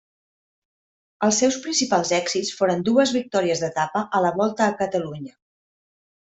Els 1.27 1.41
seus 1.43 1.57
principals 1.65 2.13
èxits 2.19 2.49
foren 2.61 2.81
dues 2.89 3.13
victòries 3.19 3.63
d'etapa 3.67 4.03
a 4.21 4.23
la 4.29 4.33
Volta 4.41 4.69
a 4.71 4.75
Catalunya. 4.83 5.37